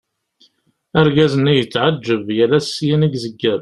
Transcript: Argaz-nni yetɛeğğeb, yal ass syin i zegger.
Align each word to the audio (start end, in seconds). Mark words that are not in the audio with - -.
Argaz-nni 0.99 1.53
yetɛeğğeb, 1.55 2.25
yal 2.37 2.51
ass 2.57 2.67
syin 2.75 3.05
i 3.05 3.09
zegger. 3.23 3.59